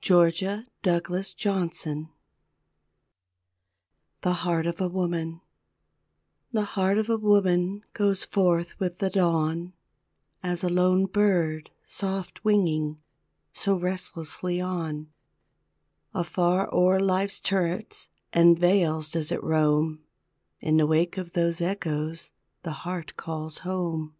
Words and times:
Georgia 0.00 0.64
Douglas 0.80 1.34
Johnson 1.34 2.08
THE 4.22 4.32
HEART 4.32 4.66
OF 4.66 4.80
A 4.80 4.88
WOMAN 4.88 5.42
The 6.52 6.64
heart 6.72 6.96
of 6.96 7.10
a 7.10 7.18
woman 7.18 7.84
goes 7.92 8.24
forth 8.24 8.80
with 8.80 8.96
the 8.96 9.10
dawn, 9.10 9.74
As 10.42 10.64
a 10.64 10.70
lone 10.70 11.04
bird, 11.04 11.68
soft 11.84 12.42
winging, 12.46 13.02
so 13.52 13.76
restlessly 13.78 14.58
on, 14.58 15.10
Afar 16.14 16.74
o'er 16.74 16.98
life's 16.98 17.38
turrets 17.38 18.08
and 18.32 18.58
vales 18.58 19.10
does 19.10 19.30
it 19.30 19.42
roam 19.44 20.02
In 20.62 20.78
the 20.78 20.86
wake 20.86 21.18
of 21.18 21.32
those 21.32 21.60
echoes 21.60 22.30
the 22.62 22.72
heart 22.88 23.18
calls 23.18 23.58
home. 23.58 24.14